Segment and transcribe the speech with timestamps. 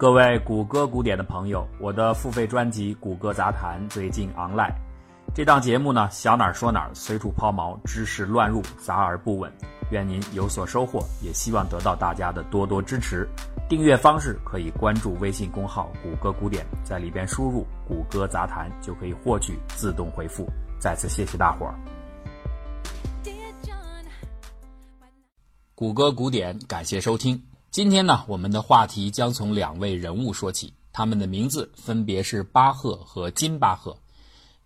[0.00, 4.72] 各位谷歌古典的朋友，我的付费专辑《谷歌杂谈》最近 online。
[5.34, 9.52] 这档节目呢，想哪儿说哪儿，随处抛锚，知识乱入，杂而不稳。
[9.90, 13.28] 愿您有所收获，也希望得到大家的多多支持。
[13.68, 20.48] 订阅方式可以关注微信公号“谷歌古典”，在里边输入“谷歌杂谈”就可以获取自动回复。
[20.78, 21.74] 再次谢谢大伙儿。
[25.74, 27.49] 谷歌古典，感谢收听。
[27.70, 33.96] 今天呢，我们的话题将从两位人物说起，他们的名字分别是巴赫和金巴赫。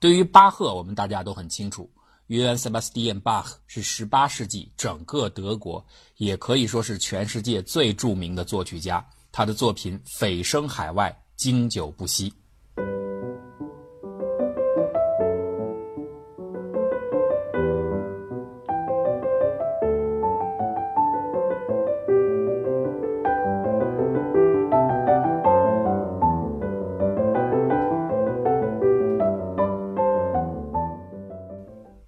[0.01, 1.91] 对于巴赫，我们大家都很清楚，
[2.29, 5.85] 约翰·塞巴斯蒂安·巴赫是18世纪整个德国，
[6.17, 9.07] 也可以说是全世界最著名的作曲家。
[9.31, 12.33] 他的作品蜚声海外，经久不息。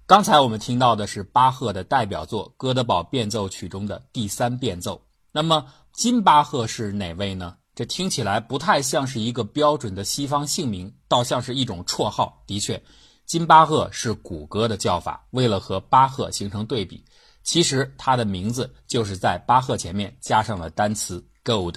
[0.07, 5.01] 刚才我们听到的是巴赫的代表作《哥德堡变奏曲》中的第三变奏。
[5.33, 7.57] 那么金巴赫是哪位呢？
[7.75, 12.41] 这听起来不太像是一个标准的西方姓名，倒像是一种绰号。
[12.47, 12.81] 的确，
[13.25, 17.03] 金巴赫是谷歌的叫法，为了和巴赫形成对比，
[17.43, 21.75] 其实他的名字就是在巴赫前面加上了单词 “gold”。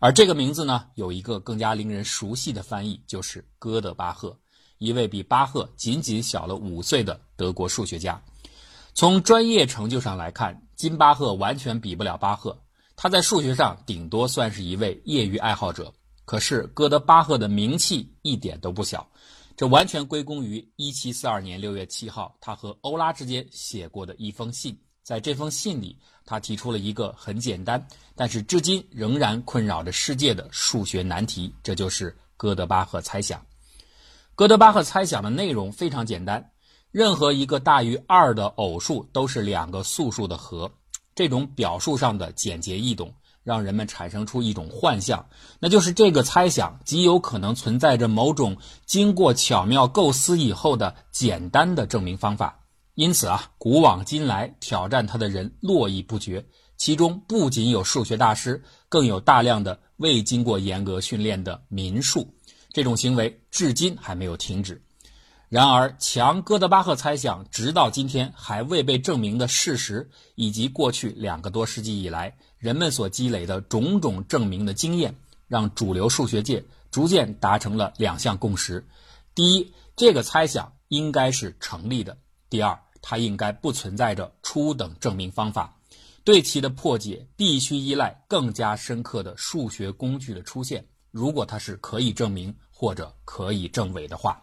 [0.00, 4.36] 而这个名字呢，有一个更加令人熟悉的翻译，就是哥德巴赫。
[4.78, 8.22] 一位比巴赫仅仅小了五岁的德国数学家，
[8.92, 12.60] 从专业成就上来看，金巴赫完全比不了巴赫。
[12.96, 15.90] 他在数学上顶多算是一位业余爱好者。
[16.26, 19.08] 可是哥德巴赫的名气一点都不小，
[19.56, 24.78] 这完全归功于1742年6月7号他和欧拉之间写过的一封信。
[25.02, 33.42] 在这封信里，他提出了一个很简单，但是至今仍然困扰着世界的数学难题，这就是哥德巴赫猜想。
[34.36, 36.52] 哥德巴赫猜想的内容非常简单：
[36.92, 40.70] 任何一个大于二的偶数都是两个素数的和。
[41.14, 43.12] 这种表述上的简洁易懂，
[43.44, 45.24] 让人们产生出一种幻象，
[45.58, 48.56] 那就是这个猜想极有可能存在着某种
[48.86, 52.58] 经过巧妙构思以后的简单的证明方法。
[52.94, 56.44] 因此啊，古往今来挑战它的人络绎不绝，
[56.76, 62.34] 其中不仅有数学大师，更有大量的未经过严格训练的民数。
[62.72, 64.82] 这种行为至今还没有停止。
[65.50, 75.16] 然而，强哥德巴赫猜想直到今天还未被证明的事实，以及过去两个多世纪以来人们所积累的种种证明的经验，
[75.48, 78.86] 让主流数学界逐渐达成了两项共识：
[79.34, 82.14] 第一，这个猜想应该是成立的；
[82.48, 85.76] 第二，它应该不存在着初等证明方法，
[86.22, 90.86] 对其的破解必须依赖更加深刻的数学工具的出现。
[91.10, 94.40] 如果它是可以证明或者可以证伪的话，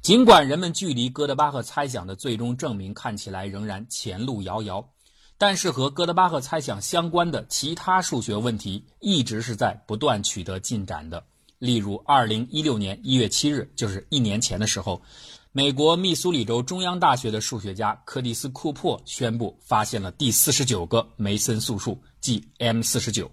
[0.00, 4.88] 尽管人们距离哥德巴赫猜想的最终证明看起来仍然前路遥遥，
[5.36, 11.22] 但是和哥德巴赫猜想相关的其他数学问题一直是在不断取得进展的。
[11.58, 15.02] 例如，二零一六年一月七日，就是一年前的时候，
[15.50, 23.30] 美国密苏里州中央大学的数学家柯蒂斯·库珀宣布发现了第四十九个梅森素数，即 M 四十九。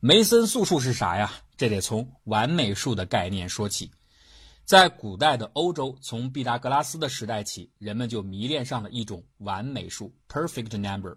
[0.00, 1.30] 梅森素数是啥呀？
[1.58, 3.90] 这得从完美数的概念说起。
[4.70, 11.16] 在古代的欧洲，从毕达哥拉斯的时代起，人们就迷恋上了一种完美数 （perfect number）。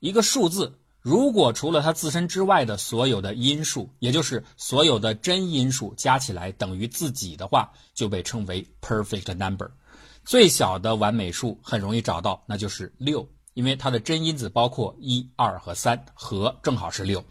[0.00, 9.70] 一个数字，如果除了它自身之外的所有的因数，也就是所有的真因数加起来等于自己的话，就被称为 perfect number。
[10.24, 17.22] 最小的完美数很容易找到，那就是六，因为它的真因子包括一、二和三，和正好是六。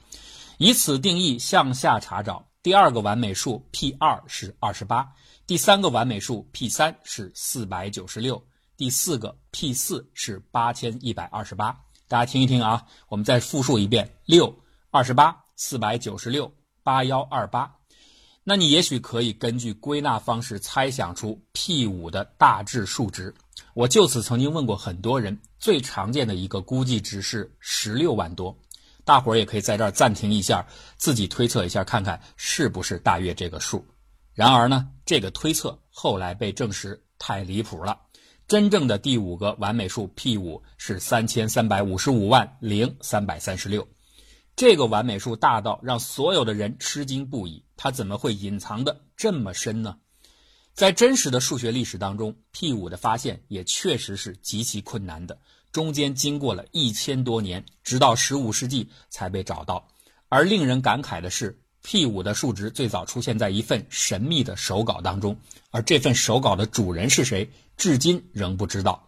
[0.60, 5.12] 以此定义向下查找，第二个完美数 p 二是二十八，
[5.48, 11.72] 第三个完美数 p 三是四百九十六，第四个 p 四是八千一百二十八。
[12.10, 14.54] 大家听一听啊，我们再复述一遍：六、
[14.92, 16.54] 二十八、四百九十六、
[16.84, 17.74] 八幺二八。
[18.44, 23.34] 那你也许可以根据归纳方式猜想出 p 五的大致数值。
[23.74, 28.54] 我就此曾经问过很多人，最常见的一个估计值是十六万多。
[29.06, 30.68] 大伙儿也可以在这儿暂停一下，
[30.98, 33.86] 自己推测一下，看看是不是大约这个数。
[34.38, 38.00] 然而呢，这个推测后来被证实太离谱了。
[38.48, 43.88] 真正的第五个完美数 p 五是三千三百五十五万零三百三十六，
[44.56, 47.66] 这个完美数大到让所有的人吃惊不已。
[47.76, 49.98] 它怎么会隐藏的这么深呢？
[50.76, 55.40] 在真实的数学历史当中，p 五的发现也确实是极其困难的。
[55.72, 59.88] 中间经过了一千多年，直到十五世纪才被找到。
[60.30, 65.38] 而令人感慨的是 P 五的数值最早出现在一份神秘的手稿当中，
[65.72, 69.08] 而这份手稿的主人是谁，至今仍不知道。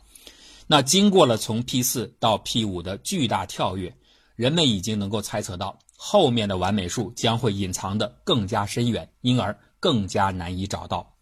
[0.65, 3.93] 那经过了从 P 四到 P 五的巨大跳跃，
[4.37, 11.17] 人们已经能够猜测到后面的完美数将会隐藏的更加深远，因而更加难以找到。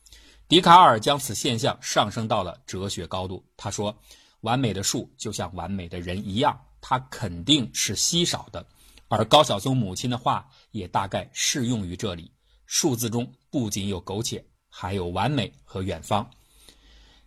[0.48, 3.44] 笛卡尔将此现象上升到了哲学高度。
[3.58, 3.98] 他说
[4.42, 8.64] ：“完美的数就像完美的人一样，它肯定是稀少的。”
[9.10, 12.32] 而高晓松母亲的话也大概适用于这里。
[12.66, 16.30] 数字中不仅有苟且，还有完美和远方。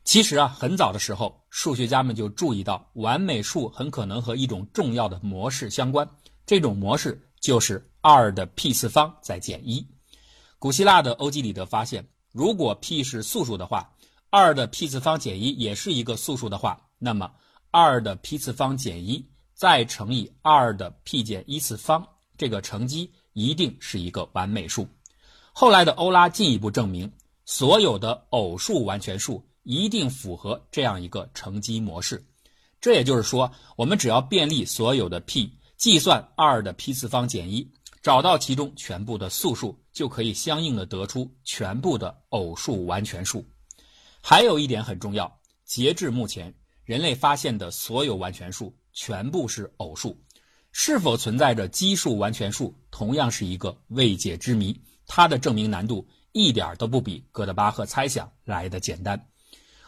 [0.05, 6.09] 其实啊，很早的时候，数学家们就注意到完美数很可能和一种重要的模式相关。
[6.47, 9.87] 这种模式就是二的 p 次方再减一。
[10.59, 13.95] 古希腊的欧几里得发现，如果 p 是素数的话，
[14.31, 17.33] 二的 p 次方减一也是一个素数的话，那么
[17.71, 19.27] 二的 p 次方减一。
[19.55, 22.09] 再乘以二的 p 减一次方，
[22.39, 24.89] 这个乘积一定是一个完美数。
[25.53, 27.13] 后来的欧拉进一步证明，
[27.45, 32.25] 所有的偶数完全数一定符合这样一个乘积模式。
[32.81, 37.71] 这也就是说，我们只要便利所有的 p，计算二的 p 次方减一，
[38.03, 43.45] 找到其中全部的素数，就可以相应的得出全部的偶数完全数。
[44.21, 46.55] 还有一点很重要，截至目前，
[46.85, 48.75] 人类发现的所有完全数。
[48.93, 50.21] 全部是偶数，
[50.73, 54.81] 是否存在着奇数完全数，同样是一个未解之谜。
[55.07, 59.27] 它的证明难度一点都不比哥德巴赫猜想来的简单。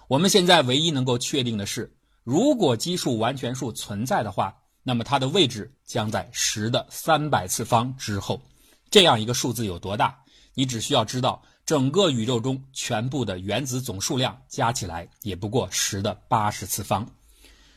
[0.08, 1.94] 我们现在唯一能够确定的是，
[2.24, 8.42] 如果奇数完全数存在的话，那么它的位置将在十的三百次方之后。
[8.90, 10.18] 这样一个数字有多大？
[10.54, 17.08] 你只需要知道，整个宇宙中全部的原子总数量加起来也不过十的八十次方。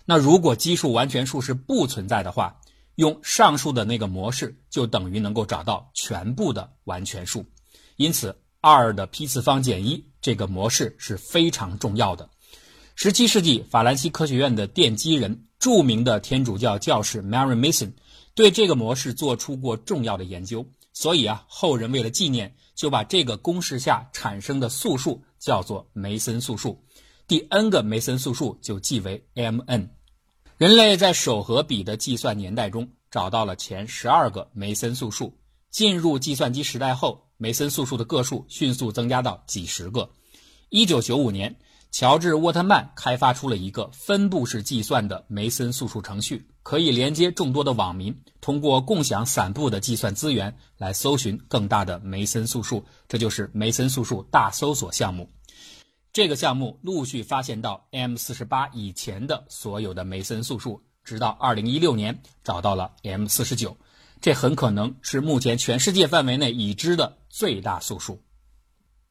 [0.04, 2.60] 那如果奇数完全数是不存在的话，
[2.96, 7.46] 用上述的那个模式就等于能够找到全部的完全数。
[7.98, 12.30] 因此，二的 p 次方减一这个模式是非常重要的。
[12.96, 17.92] 十七世纪法兰西科学院的奠基人、著名的天主教教士 Mary Mason
[18.34, 20.66] 对这个模式做出过重要的研究。
[20.94, 26.82] 所以啊，后人为了纪念，就把这个公式下产生的素数叫做梅森素数。
[27.28, 29.90] 第 n 个梅森素数就记为 Mn。
[30.58, 35.38] 人类在手和笔的计算年代中找到了前十二个梅森素数。
[35.70, 40.10] 进入计算机时代后，梅森素数的个数迅速增加到几十个。
[40.70, 41.54] 一九九五年，
[41.92, 52.82] 乔治沃特曼开发出了一个分布式计算的梅森素数程序，可以连接众多的网民，通过共享散布的计算资源来搜寻更大的梅森素数。
[53.10, 55.30] 这就是梅森素数大搜索项目。
[56.16, 63.76] 这个项目陆续发现到 M 四十八以前的所有的梅森素数，直到二零一六年找到了 M 四十九，
[64.22, 68.24] 这很可能是目前全世界范围内已知的最大素数。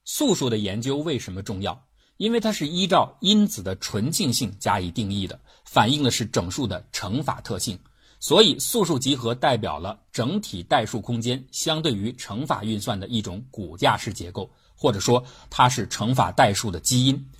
[0.06, 1.84] 素数的研究为什么重要？
[2.16, 7.78] 因为它是依照因子的纯净性加以定义的，反映的是整数的乘法特性。
[8.18, 14.50] 所以，素数集合代表了整体代数空间相对于乘法运算的一种骨架式结构。
[14.76, 17.30] 或者说，它是乘法代数的基因。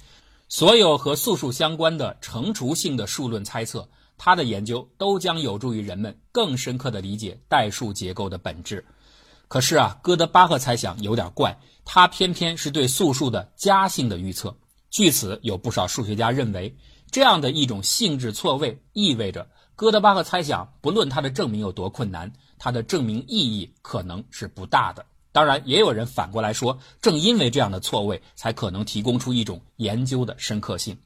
[0.48, 8.84] 所有和素数相关的乘除性的数论猜测，它的研究都将有助于人们更深刻地理解代数结构的本质。
[9.48, 14.56] 可是啊，哥德巴赫猜想有点怪，它偏偏是对素数的加性的预测。
[14.90, 16.76] 据此，有不少数学家认为，
[17.10, 25.04] 这样的一种性质错位，意味着哥德巴赫猜想不论它的证明有多困难，它的证明意义可能是不大的。
[25.34, 30.96] 当然，也有人反过来说，正因为这样的错位，才可能提供出一种研究的深刻性。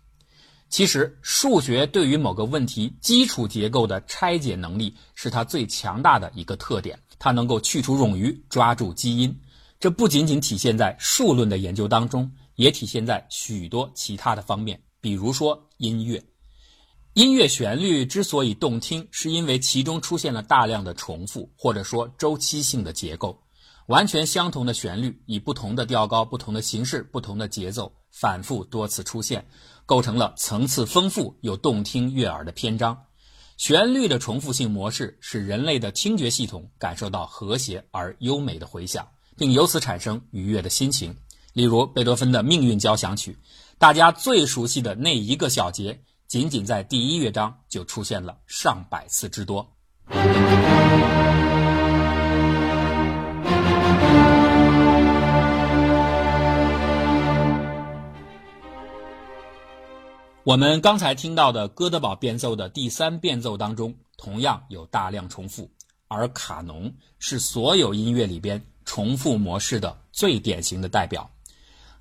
[0.69, 7.01] 其实，数学对于某个问题基础结构的拆解能力，是它最强大的一个特点。
[7.19, 9.35] 它能够去除冗余，抓住基因。
[9.81, 14.79] 这不仅仅体现在数论的研究当中，也体现在许多其他的方面。
[15.01, 16.23] 比如说音乐，
[17.15, 23.41] 音乐旋律之所以动听，是因为其中出现了大量的重复，或者说周期性的结构。
[23.89, 29.47] 完全相同的旋律，以不同的调高、不同的形式、不同的节奏，反复多次出现，
[29.87, 33.05] 构成了层次丰富又动听悦耳的篇章。
[33.57, 41.17] 旋律的重复性模式使人类的听觉系统感受到和谐而优美的回响，并由此产生愉悦的心情。
[41.55, 43.33] 例如，贝多芬的《命运交响曲》，
[43.79, 49.73] 大家最熟悉的那一个小节，仅仅在第一乐章就出现了上百次之多。
[60.49, 65.71] 我们刚才听到的哥德堡变奏的第三变奏当中，同样有大量重复，
[66.07, 71.31] 而卡农是所有音乐里边重复模式的最典型的代表。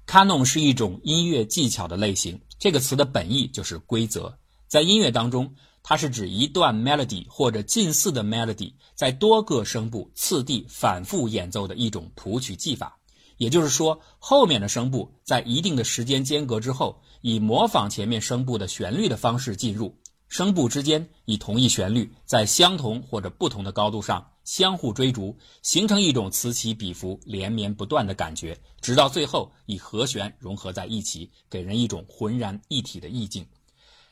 [0.05, 4.33] 卡农是一种音乐技巧的类型，这个词的本意就是规则。
[4.69, 12.97] 在音乐当中，它是指一段 melody 或者近似的 melody 在多个声部次第反复演奏的一种谱曲技法。
[13.37, 19.95] 也就是说，后面的声部在一定的时间间隔之后，以模仿前面声部的旋律的方式进入。
[20.27, 33.45] 声部之间以同一旋律在相同或者不同的高度上相互追逐，形成一种此起彼伏、连绵不断的感觉，直到最后以和弦融合在一起，给人一种浑然一体的意境。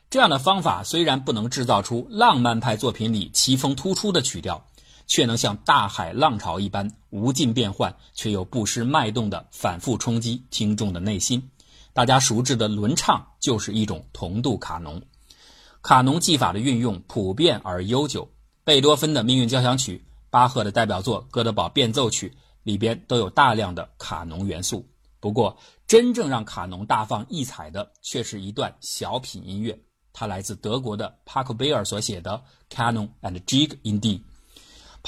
[0.08, 4.66] 这样的方法虽然不能制造出浪漫派作品里奇峰突出的曲调，
[5.06, 11.50] 却能像大海浪潮一般无尽变换，却又不失脉动的反复冲击听众的内心。
[11.92, 15.00] 大家熟知的轮唱就是一种同度卡农。
[15.80, 18.28] 卡农技法的运用普遍而悠久，
[18.64, 22.28] 贝多芬的命运交响曲、巴赫的代表作《哥德堡变奏曲》
[22.64, 24.84] 里边都有大量的卡农元素。
[25.20, 29.78] 不过，真正让卡农大放异彩的却是一段小品音乐，
[30.12, 32.42] 它来自德国的帕克贝尔所写的
[32.76, 34.18] 《Canon and Jig in D》。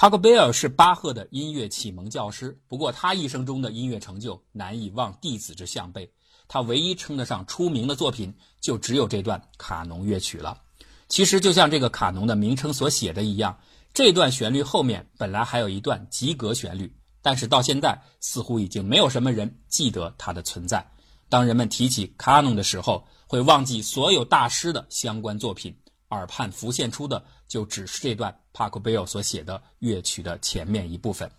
[0.01, 6.09] 帕克贝尔是巴赫的音乐启蒙教师，不过他一生中的音乐成就难以望弟子之项背，
[6.47, 10.63] 他唯一称得上出名的作品就只有这段卡农乐曲了。
[11.09, 13.59] 其实就像这个卡农的名称所写的一样，
[13.93, 20.87] 这段旋律后面本来还有一段及格旋律，但是到现在似乎已经没有什么人记得它的存在。
[21.29, 25.77] 当人们提起卡农的时候，会忘记所有大师的相关作品，
[26.11, 31.31] 耳畔浮现出的就只是这段帕克贝尔所写的乐曲的前面一部分。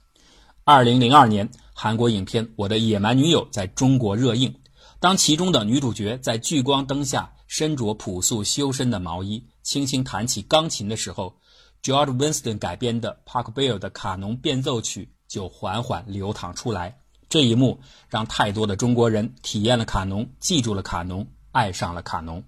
[0.64, 4.56] 二零零二年，韩国影片《我的野蛮女友》在中国热映，
[5.02, 9.46] 当其中的女主角在聚光灯下身着朴素修身的毛衣。
[9.64, 11.36] 轻轻弹起钢琴的时候
[11.84, 17.02] ，George Winston 改编的帕克贝尔的卡农变奏曲就缓缓流淌出来。
[17.28, 22.42] 这一幕让太多的中国人体验了卡农，记住了卡农，爱上了卡农。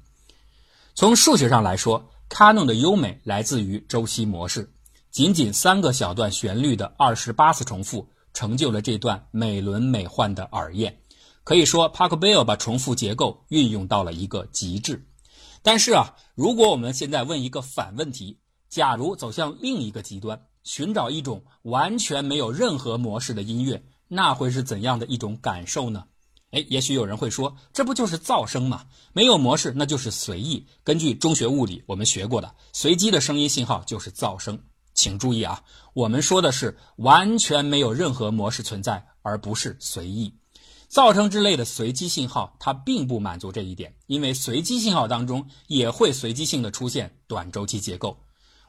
[0.95, 4.73] 从数学上来说，卡农的优美来自于周期模式。
[5.09, 11.01] 仅仅三个小段旋律的二十八次重复，成就了这段美轮美奂的耳宴。
[11.43, 15.05] 可以说，帕克贝尔把重复结构运用到了一个极致。
[15.61, 26.05] 但是啊，如果我们现在问一个反问题：假如走向另一个极端，寻找一种完全没有任何模式的音乐，那会是怎样的一种感受呢？
[26.51, 28.85] 哎，也许有人会说，这不就是噪声吗？
[29.13, 30.67] 没有模式，那就是随意。
[30.83, 34.61] 根据中学物理，我们学过的，随机的声音信号就是噪声。
[34.93, 40.35] 请注意啊，我们说的是完全没有任何模式存在，而不是随意。
[40.91, 48.17] 噪声之类的随机信号，它并不满足这一点，因为随机信号当中也会随机性的出现短周期结构。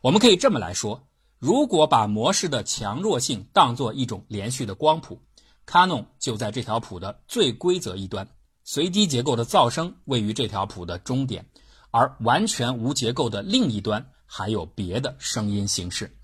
[0.01, 1.09] 我们可以这么来说：
[1.41, 5.21] 如果把模式的强弱性当作一种连续的光谱，
[5.65, 8.29] 卡农就在这条谱的最规则一端，
[8.65, 11.47] 随机结构的噪声位于这条谱的终点，
[11.91, 16.17] 而完全无结构的另一端还有别的声音形式。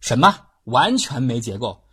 [0.00, 0.36] 什么？
[0.64, 1.84] 完全没结构？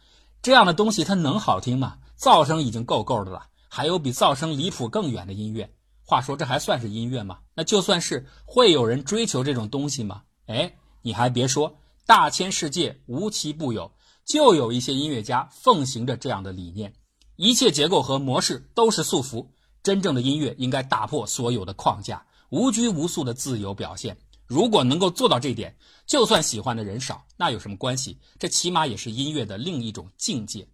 [0.41, 1.97] 这样的东西它能好听吗？
[2.17, 5.73] 噪声已经够够的了，还有比噪声离谱更远的音乐。
[6.05, 7.39] 话说，这还算是音乐吗？
[7.53, 10.23] 那就算是，会有人追求这种东西吗？
[10.45, 13.91] 哎，你还别说，大千世界无奇不有，
[14.25, 16.93] 就有一些音乐家奉行着这样的理念：
[17.35, 19.47] 一切结构和模式都是束缚，
[19.83, 24.17] 真正的音乐应该打破所有的框架，无拘无束的自由表现。
[24.47, 25.75] 如果能够做到这一点，
[26.05, 28.17] 就算喜欢的人少，那有什么关系？
[28.37, 30.67] 这起码也是音乐的另一种境界。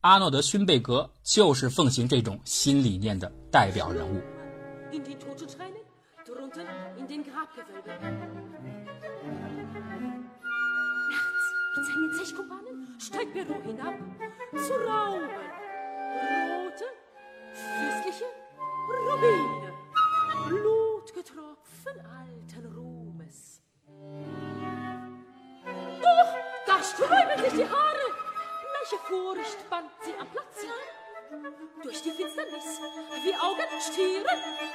[0.00, 4.20] 阿诺德·勋贝格就是奉行这种新理念的代表人物。
[13.02, 13.94] Steigbüro hinab
[14.54, 15.28] zu rauben.
[16.50, 16.84] Rote,
[17.52, 18.26] fürstliche
[19.10, 19.72] Rubine,
[20.46, 23.60] blutgetropfen alten Ruhmes.
[26.00, 26.32] Doch,
[26.66, 28.06] da sträuben sich die Haare,
[28.78, 30.66] welche Furcht band sie am Platz Platze.
[31.82, 32.80] Durch die Finsternis,
[33.24, 34.30] wie Augen Augenstiere,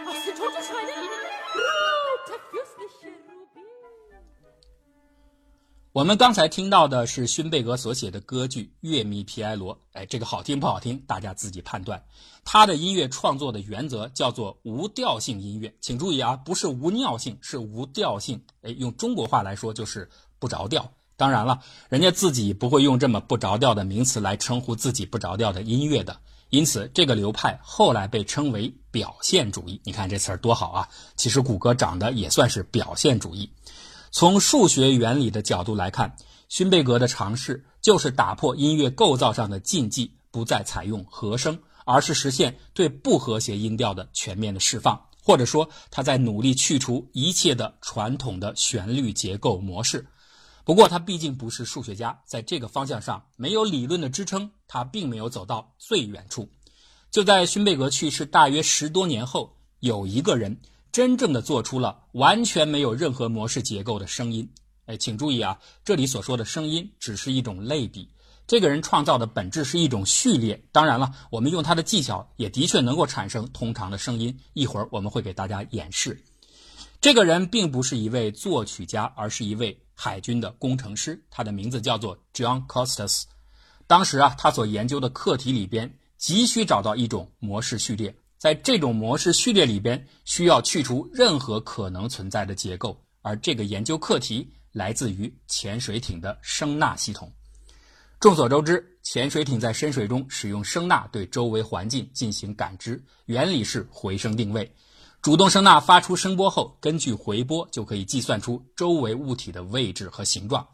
[0.05, 1.07] aus den Totenschreinen,
[1.55, 3.36] rote, fürstliche Rubine.
[5.97, 9.73] 我们刚才听到的是勋贝格所写的歌剧《乐迷皮埃罗》。
[9.93, 12.03] 哎，这个好听不好听，大家自己判断。
[12.45, 18.39] 他的音乐创作的原则叫做无调性音乐，请注意啊，不是无尿性，是无调性。
[18.61, 20.87] 哎，用中国话来说就是不着调。
[21.15, 26.15] 当然了，人家自己不会用这么不着调的名词来称呼自己不着调的音乐的。
[26.49, 29.81] 因此，这个流派后来被称为表现主义。
[29.83, 30.89] 你看这词儿多好啊！
[31.15, 33.51] 其实谷歌长得也算是表现主义。
[34.17, 36.15] 从数学原理的角度来看，
[36.49, 50.07] 勋贝格的尝试就是打破音乐构造上的禁忌，不再采用和声，而是实现对不和谐音调的全面的释放，或者说他在努力去除一切的传统的旋律结构模式。
[50.63, 56.49] 不过他毕竟不是数学家，在这个方向上没有理论的支撑，他并没有走到最远处。
[57.11, 60.59] 就在勋贝格去世大约十多年后，有一个人
[60.97, 64.49] 真正的做出了完全没有任何模式结构的声音。
[64.87, 68.09] 哎，请注意啊，这里所说的声音只是一种类比。
[68.47, 70.59] 这个人创造的本质是一种序列。
[70.71, 74.35] 当然了，我们用他的技巧也的确能够产生通常的声音。
[74.53, 76.19] 一会儿我们会给大家演示。
[76.99, 81.23] 这个人并不是一位作曲家，而是一位海军的工程师。
[81.29, 83.25] 他的名字叫做 John Costas。
[83.85, 97.31] 当时啊，他所研究的课题里边急需找到一种模式序列，在这种模式序列里边需要去除任何可能存在的结构，而这个研究课题来自于潜水艇的声呐系统。
[98.19, 104.71] 众所周知，潜水艇在深水中使用声呐对周围环境进行感知，原理是回声定位。
[105.21, 110.65] 主动声呐发出声波后，根据回波就可以计算出周围物体的位置和形状。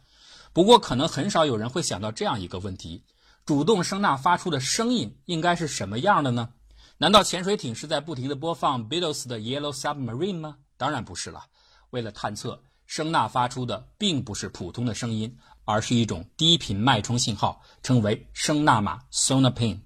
[0.51, 3.03] 不过，可能很少有人会想到这样一个问题：
[3.45, 6.49] 主动声呐发出的声音应该是什么样的呢？
[6.97, 10.57] 难道潜水艇是在不停地播放 Beatles 的 Yellow Submarine 吗？
[10.77, 11.43] 当然不是了。
[11.89, 15.37] 为了探测，声呐发出的并不是普通的声音。
[15.65, 19.79] 而是一种低频脉冲信号，称为声呐码 （sonapin）。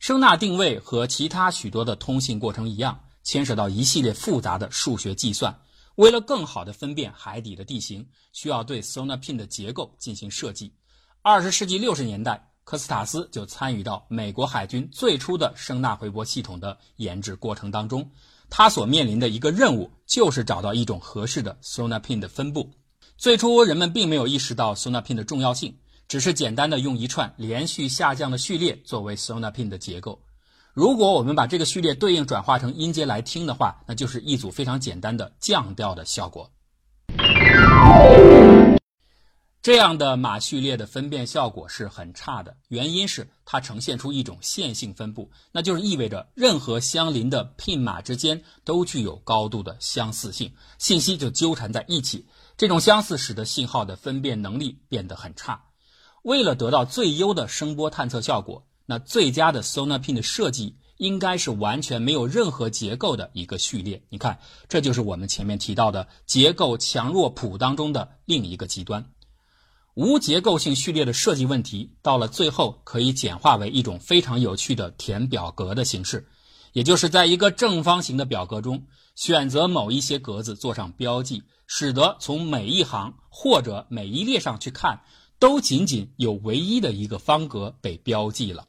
[0.00, 5.56] 声呐定位和其他许多的通信过程一样，牵涉到一系列复杂的数学计算。
[5.94, 10.74] 为了更好地分辨海底的地形，需要对 sonapin 的结构进行设计。
[11.22, 18.10] 二十世纪六十年代，科斯塔斯就参与到美国海军最初的声呐回波系统的研制过程当中。
[18.50, 22.68] 他所面临的一个任务就是找到一种合适的 sonar pin 的分布。
[23.16, 25.74] 最初人们并没有意识到 sonar pin 的重要性，
[26.08, 30.20] 只是简单的用一串连续下降的序列作为 sonar pin 的结构。
[30.74, 36.50] 如果我们把这个序列对应转化成音阶来听的话，那就是一组非常简单的降调的效果。
[39.68, 52.24] 这样的码序列的分辨效果是很差的，原因是它呈现出一种线性分布，那就是意味着任何相邻的 pin 码之间都具有高度的相似性，信息就纠缠在一起。
[52.56, 55.62] 这种相似使得信号的分辨能力变得很差。
[56.22, 64.02] 为了得到最优的声波探测效果，那最佳的 SONAR PIN 的设计应该是完全没有任何结构的一个序列。
[64.08, 69.04] 你看，这就是我们前面提到的结构强弱谱当中的另一个极端。
[69.98, 76.28] 无结构性序列的设计问题，到了最后可以简化为一种非常有趣的填表格的形式，
[76.72, 81.42] 也就是在一个正方形的表格中，选择某一些格子做上标记。
[81.66, 85.00] 使得从每一行或者每一列上去看，
[85.40, 88.68] 都仅仅有唯一的一个方格被标记了。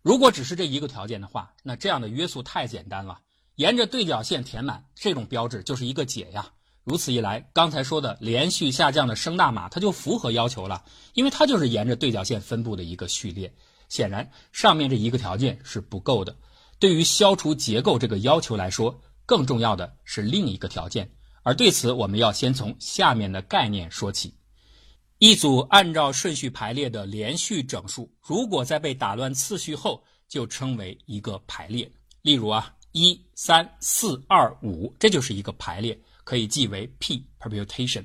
[0.00, 3.18] 如果只是这一个条件的话，那这样的约束太简单了，
[3.56, 6.52] 沿着对角线填满这种标志就是一个解呀。
[6.84, 13.52] 如此一来，刚才说的连续下降的声大码它就符合要求了，因为它就是沿着对角线分布的一个序列。
[13.88, 16.36] 显然，上面这一个条件是不够的。
[16.78, 21.08] 对于消除结构这个要求来说，更重要的是另一个条件。
[21.44, 24.34] 而对此，我们要先从下面的概念说起：
[25.18, 31.88] 一组按照顺序排列的连续整数，如果在被打乱次序后，就称为一个排列。
[32.22, 38.04] 例如啊，一、三、四、二、五，这就是一个排列，可以记为 p permutation。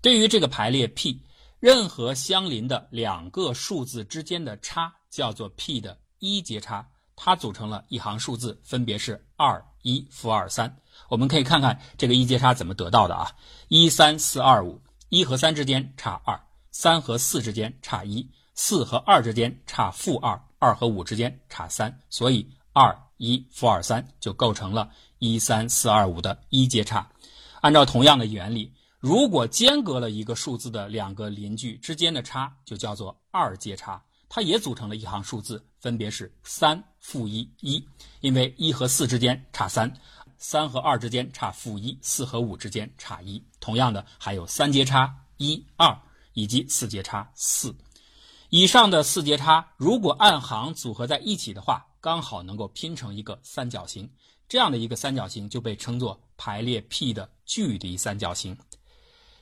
[0.00, 1.22] 对于这个排列 p，
[1.58, 9.64] 任何相邻的两个数字之间的差叫做 p 的一阶差，它组成了一行数字，分别是二。
[9.82, 10.76] 一负二三，
[11.08, 13.32] 我们可以看看这个一阶差怎么得到的啊？
[13.68, 16.38] 一三四二五，一和三之间差二，
[16.70, 27.10] 三和四之间差一，四和二之间差负二，二和五之间差三，所以二一负二三就构成了一三四二五的一阶差。
[27.60, 34.02] 按照同样的原理，如果间隔了一个数字的两个邻居之间的差就叫做二阶差。
[34.28, 37.84] 它也组成了一行数字，分别是三负一一，
[38.20, 39.92] 因为一和四之间差三，
[40.38, 43.42] 三和二之间差负一，四和五之间差一。
[43.58, 45.98] 同样的，还有三阶差一二
[46.32, 47.74] 以及四阶差四。
[48.50, 54.08] 以上的四阶差如果按行组合在一起的话，刚好能够拼成一个三角形。
[54.48, 58.56] 这样的一个三角形就被称作排列 P 的距离三角形。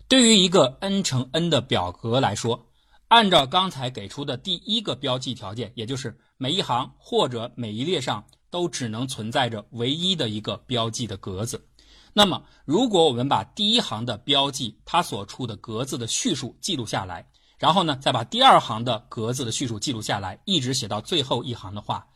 [0.09, 2.65] 对于一个 n 乘 n 的表格来说。
[3.09, 11.67] 按照刚才给出的第一个标记条件，也就是每一行或者每一列上都只能存在着唯一的一个标记的格子。
[12.13, 17.27] 那么，如果我们把第一行的标记它所处的格子的序数记录下来，
[17.59, 22.07] 然后呢，再把第二行的格子的序数记录下来，一直写到最后一行的话，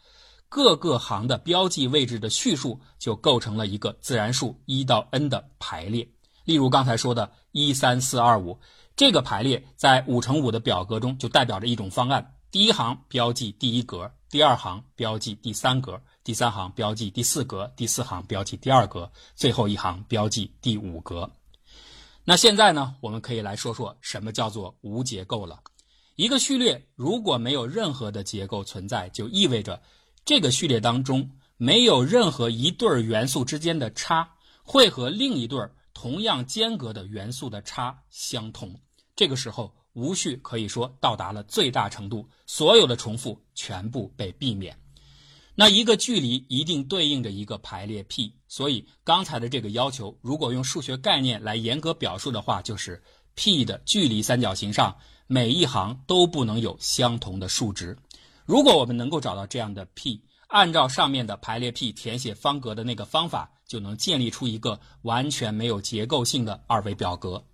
[0.54, 6.06] 各个行的标记位置的序数就构成了一个自然数一到 n 的排列。
[6.44, 8.60] 例如刚才说的一三四二五
[8.94, 21.30] 这个排列，在五乘五的表格中就代表着一种方案：第一行标记第一格，第二行标记第三格，第三行标记第四格，第四行标记第二格，最后一行标记第五格。
[22.24, 25.60] 那现在呢，我们可以来说说什么叫做无结构了。
[26.16, 29.80] 一个序列如果没有任何的结构存在，就意味着
[30.24, 34.28] 这个序列当中没有任何一对元素之间的差
[34.62, 35.58] 会和另一对
[35.92, 38.74] 同样间隔的元素的差相同。
[39.14, 44.76] 这个时候，无序可以说到达了最大程度，所有的重复全部被避免。
[45.54, 53.02] 那一个距离一定对应着一个排列 P，所以刚才的这个要求，如果用数学概念来严格表述的话，就是
[53.35, 57.98] P 的距离三角形上每一行都不能有相同的数值。
[58.44, 67.44] 如果我们能够找到这样的 P，按照上面的排列 P 填写方格的那个方法，就能建立出一个完全没有结构性的二维表格。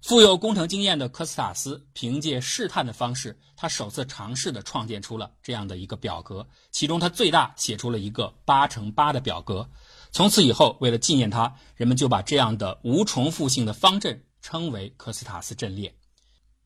[0.00, 9.66] 富有工程经验的科斯塔斯凭借试探的方式，他首次尝试的创建出了这样的一个表格，其中他最大写出了一个八乘八的表格。
[10.12, 15.94] 从此以后，为了纪念他，人们就把这样的无重复性的方阵称为科斯塔斯阵列。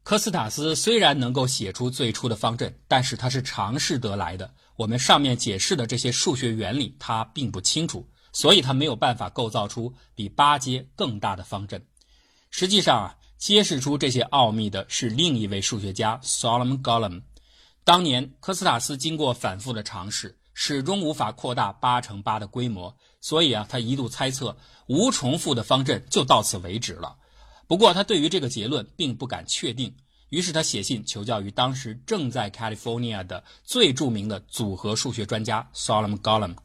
[0.08, 4.50] 科斯塔斯虽然能够写出最初的方阵，但是他是尝试得来的。
[4.76, 11.84] 我们上面解释的这些数学原理，他并不清楚，所以他没有办法构造出比八阶更大的方阵。
[12.50, 13.14] 实际上啊。
[13.36, 17.20] 揭示出这些奥秘的是另一位数学家 Solomon g o l l u m。
[17.84, 27.14] 当年科斯塔斯经过反复的尝试，始终无法扩大八乘八的规模，所以啊，他一度猜测无重复的方阵就到此为止了。
[27.68, 29.94] 不过他对于这个结论并不敢确定，
[30.30, 36.56] 于是他写信求教于当时正在 California 的最著名的组合数学专家 Solomon Golem。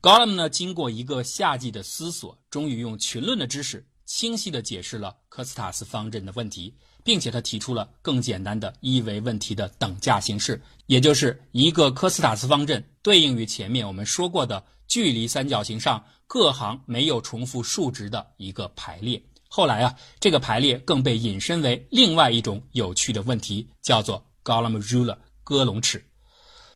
[0.00, 3.84] Golem 呢，经过一个夏季的思索，终于用群论的知识。
[4.06, 19.22] 清晰地解释了科斯塔斯方阵的问题，并且他提出了更简单的一维问题的等价形式，也就是一个科斯塔斯方阵对应于前面我们说过的距离三角形上各行没有重复数值的一个排列。
[19.52, 26.06] 后来啊，这个排列更被引申为另外一种有趣的问题，叫做 Golomb ruler 戈隆尺。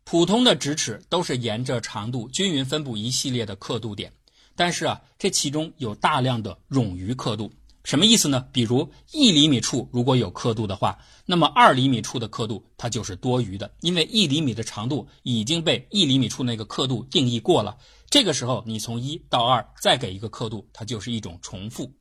[0.03, 4.13] 普通的直尺都是沿着长度均匀分布一系列的刻度点。
[4.57, 7.53] 但是啊，这其中有大量的冗余刻度，
[7.85, 8.49] 什么意思呢？
[8.51, 17.77] 比如一厘米处如果有刻度的话，那么二厘米处的刻度它就是多余的，因为一厘米的长度已经被一厘米处那个刻度定义过了。
[18.11, 21.93] 这个时候你从一到二再给一个刻度，它就是一种重复。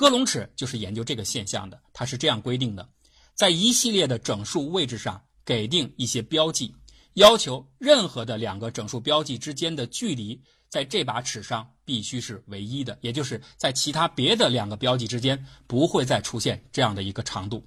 [0.00, 2.88] 戈隆尺就是研究这个现象的，它是这样规定的：
[3.34, 6.74] 在一系列的整数位置上给定一些标记，
[7.16, 10.40] 要求任何的两个整数标记之间的距离。
[10.70, 17.62] 在这把尺上必须是唯一的，也就是在其他别的两个标记之间不会再出现这样的一个长度。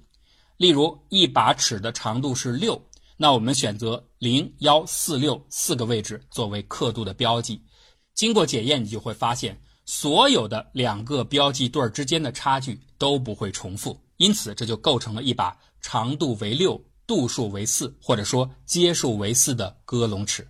[0.56, 2.84] 例如，一把尺的长度是六，
[3.16, 7.62] 那我们选择零、幺、四、六四个位置作为刻度的标记。
[8.12, 20.46] 经过检验，你就会发现所有的两个标记对之间的差距都不会重复，因此这就构成了一把长度为六、度数为四，或者说阶数为四的戈隆尺。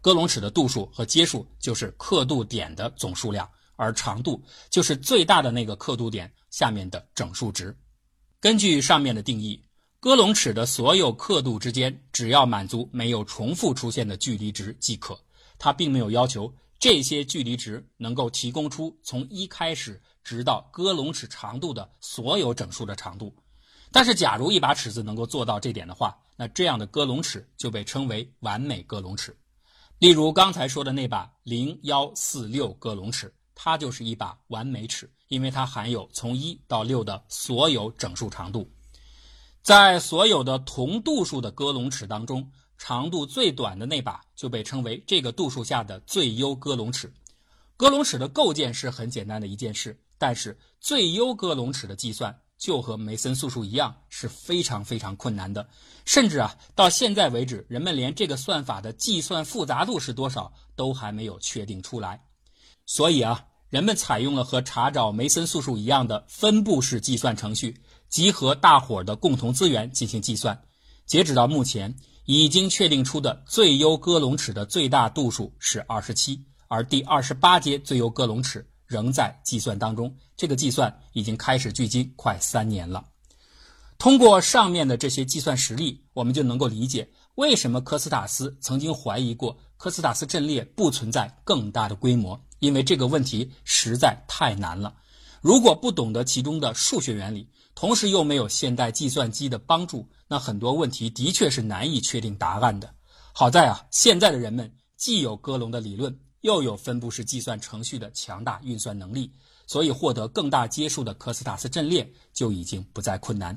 [0.00, 7.76] 戈隆尺的度数和阶数就是刻度点的总数量，而长度就是最大的那个刻度点下面的整数值。
[8.40, 9.60] 根据上面的定义，
[9.98, 15.18] 戈隆尺的所有刻度之间只要满足没有重复出现的距离值即可。
[15.58, 23.34] 它并没有要求这些距离值能够提供出从一开始直到戈隆尺长度的所有整数的长度。
[23.90, 29.36] 但是，假如一把尺子能够做到这点的话，那这样的戈隆尺就被称为完美戈隆尺。
[29.98, 38.70] 例如刚才说的那把零幺四六戈隆尺，它就是一把完美尺，因为它含有从一到六的所有整数长度。
[39.62, 47.12] 在所有的同度数的戈隆尺当中，长度最短的那把就被称为这个度数下的最优割龙尺。
[47.76, 52.34] 割龙尺的构建是很简单的一件事，但是最优割龙尺的计算。
[52.58, 55.68] 就和梅森素数一样是非常非常困难的，
[56.04, 62.20] 甚至啊，到现在为止，人们连这个算法的计算复杂度是多少都还没有确定出来。
[62.84, 70.60] 所以啊，人们采用了和查找梅森素数一样的分布式计算程序，集合大伙儿的共同资源进行计算。
[71.06, 71.94] 截止到目前，
[72.30, 78.68] 已经确定出的最优戈隆尺的最大度数是二十七，而第二十八阶最优戈隆尺。
[78.86, 83.02] 仍在计算当中，这个计算已经开始，距今快三年了。
[83.96, 94.94] 通过上面的这些计算实例，我们就能够理解为什么科斯塔斯曾经怀疑过科斯塔斯阵列不存在更大的规模，因为这个问题实在太难了。
[95.40, 102.92] 如果不懂得其中的数学原理，同时又没有现代计算机的帮助，那很多问题的确是难以确定答案的。
[103.32, 109.32] 好在啊，现在的人们既有哥龙的理论，又有分布式计算程序的强大运算能力，
[109.68, 113.56] 所以获得更大阶数的科斯塔斯阵列就已经不再困难。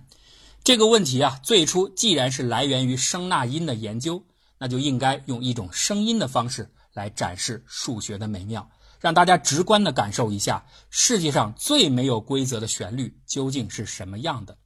[0.64, 4.24] 这个问题啊，最初既然是来源于声纳音的研究，
[4.60, 8.70] 那就应该用一种声音的方式来展示数学的美妙，
[9.02, 14.58] 让大家直观地感受一下世界上最没有规则的旋律究竟是什么样的。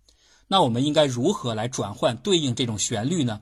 [0.47, 3.41] 那我们应该如何来转换对应这种旋律呢？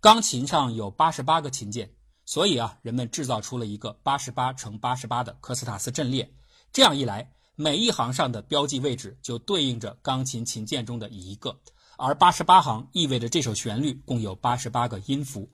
[0.00, 1.92] 钢琴上有八十八个琴键，
[2.24, 6.32] 所以啊，人们制造出了一个八十八乘八十八的科斯塔斯阵列。
[6.72, 11.60] 这样一来，每一行上的标记位置就对应着钢琴琴键中的一个。
[11.96, 15.50] 而八十八行意味着这首旋律共有八十八个音符。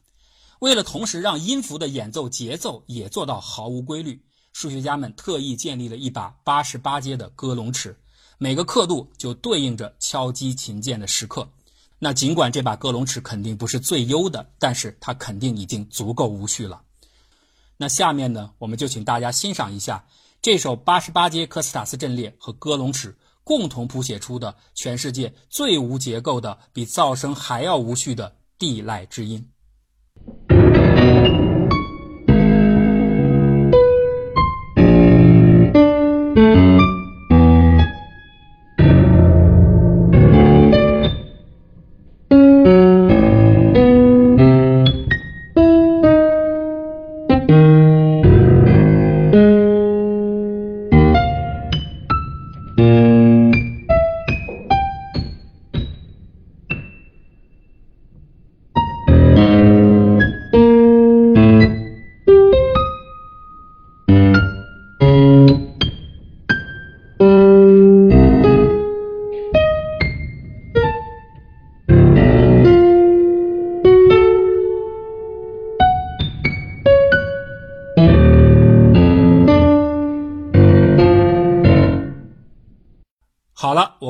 [0.61, 4.25] 为了同时让音符的演奏节奏也做到毫无规律，
[4.61, 7.97] 数学家们特意建立了一把八十八阶的歌龙尺，
[8.37, 11.49] 每个刻度就对应着敲击琴键的时刻。
[11.99, 16.83] 那尽管这把歌龙尺肯定不是最优的，但是它肯定已经足够无序了。
[17.79, 20.05] 那下面呢，我们就请大家欣赏一下
[20.43, 23.17] 这首八十八阶科斯塔斯阵列和歌龙尺。
[23.43, 29.49] 共同谱写出的全世界最无结构的、比噪声还要无序的地籁之音。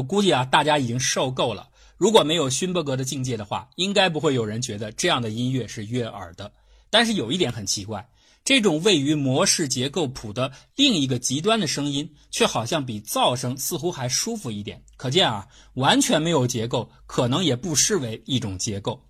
[0.01, 1.69] 我估计啊，大家已经受够了。
[1.99, 6.51] 如果没有勋伯格的境界的话，应该不会有人觉得这样的音乐是悦耳的。
[6.89, 8.09] 但是有一点很奇怪，
[8.43, 14.83] 这种位于模式结构谱的另一个极端的声音，却好像比噪声似乎还舒服一点。
[14.97, 19.07] 可见啊，完全没有结构，可能也不失为一种结构。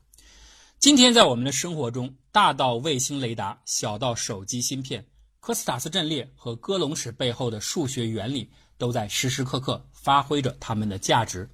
[0.80, 5.06] 今天在我们的生活中，大到卫星雷达，小到手机芯片，
[5.38, 8.50] 科斯塔斯阵列和哥龙尺背后的数学原理。
[8.80, 11.48] 都在时时刻刻发挥着他们的价值，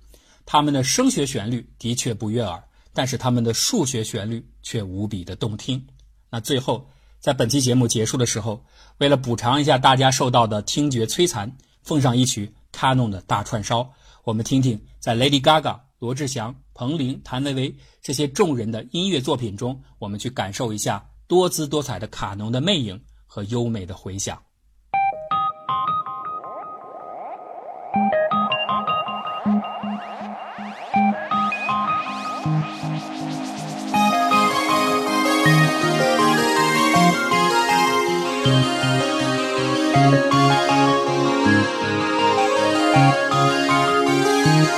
[0.47, 2.63] 他们的声学旋律的确不悦耳，
[2.95, 5.85] 但是他们的数学旋律却无比的动听。
[6.31, 8.65] 那最后，在本期节目结束的时候，
[8.99, 24.41] 为了补偿一下大家受到的听觉摧残，奉上一曲卡农的大串烧，我们听听在 Lady Gaga、罗志祥、彭羚、谭维维这些众人的音乐作品中，我们去感受一下多姿多彩的卡农的魅影和优美的回响。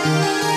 [0.05, 0.48] 即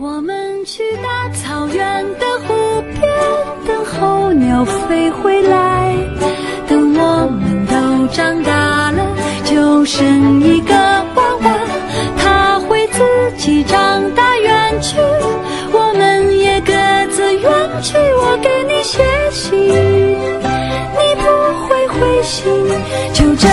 [0.00, 3.02] 我们去大草原的湖边，
[3.66, 5.92] 等候鸟飞回来。
[6.68, 9.04] 等我们都长大了，
[9.44, 10.72] 就生一个
[11.16, 11.50] 娃娃。
[12.16, 13.02] 他会自
[13.36, 14.38] 己长大。
[14.38, 14.96] 远去，
[15.72, 16.72] 我们也各
[17.10, 17.50] 自远
[17.82, 17.98] 去。
[17.98, 21.26] 我给你写信，你不
[21.66, 22.44] 会回信，
[23.12, 23.48] 就这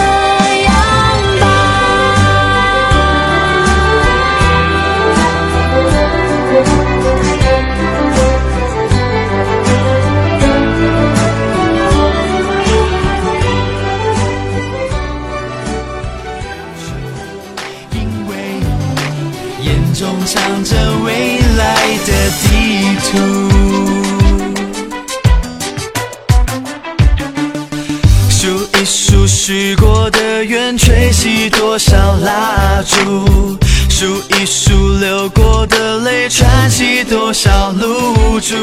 [32.75, 33.57] 蜡烛；
[33.89, 38.53] 数一数流过的泪，串起多少露珠。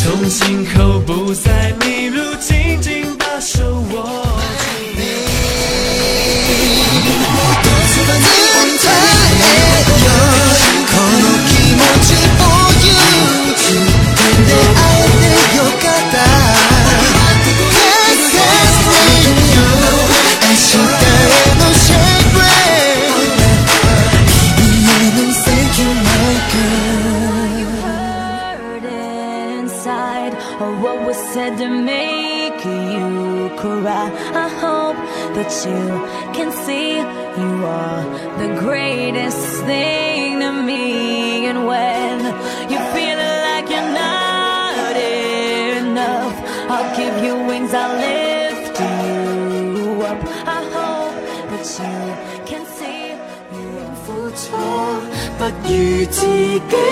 [0.00, 3.95] 从今后不再迷路，紧紧把手握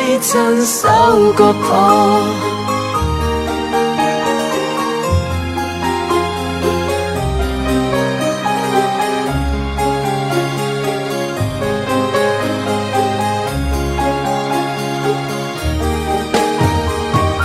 [0.07, 1.65] 己親手割破。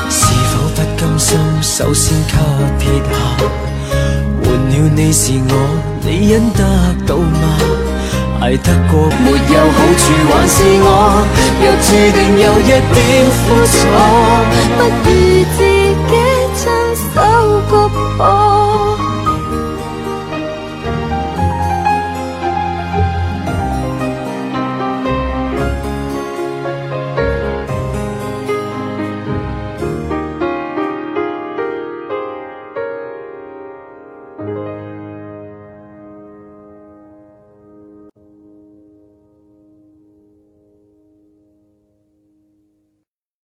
[0.09, 0.17] 是
[0.49, 2.33] 否不甘心，首先給
[2.77, 3.11] 撇下，
[4.43, 5.51] 換了你是我，
[6.01, 6.59] 你忍得
[7.07, 7.88] 到嗎？
[8.41, 9.09] 挨得过。
[9.23, 10.87] 没有好处还是我，
[11.61, 12.97] 若注定有一点
[13.29, 13.77] 苦楚。
[14.77, 15.09] 不如
[15.57, 15.59] 自